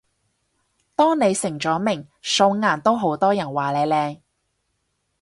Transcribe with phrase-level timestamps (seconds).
[0.95, 4.19] 當你成咗名，素顏都好多人話你靚